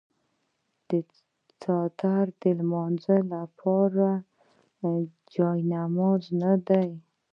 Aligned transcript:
آیا 0.93 0.99
څادر 1.61 2.25
د 2.41 2.43
لمانځه 2.59 3.17
لپاره 3.33 4.07
جای 5.33 5.59
نماز 5.73 6.23
نه 6.41 6.53
دی؟ 6.67 6.89